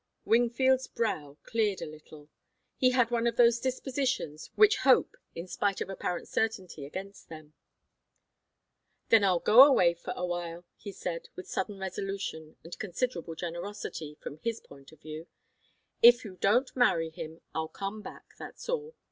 Wingfield's 0.25 0.87
brow 0.87 1.37
cleared 1.43 1.79
a 1.79 1.85
little. 1.85 2.27
He 2.75 2.89
had 2.89 3.11
one 3.11 3.27
of 3.27 3.35
those 3.35 3.59
dispositions 3.59 4.49
which 4.55 4.77
hope 4.77 5.15
in 5.35 5.47
spite 5.47 5.79
of 5.79 5.91
apparent 5.91 6.27
certainty 6.27 6.87
against 6.87 7.29
them. 7.29 7.53
"Then 9.09 9.23
I'll 9.23 9.37
go 9.37 9.61
away 9.63 9.93
for 9.93 10.11
awhile," 10.17 10.65
he 10.75 10.91
said, 10.91 11.29
with 11.35 11.47
sudden 11.47 11.77
resolution 11.77 12.55
and 12.63 12.79
considerable 12.79 13.35
generosity, 13.35 14.17
from 14.19 14.37
his 14.39 14.59
point 14.59 14.91
of 14.91 14.99
view. 15.01 15.27
"If 16.01 16.25
you 16.25 16.35
don't 16.37 16.75
marry 16.75 17.11
him, 17.11 17.41
I'll 17.53 17.67
come 17.67 18.01
back, 18.01 18.33
that's 18.39 18.67
all. 18.69 18.95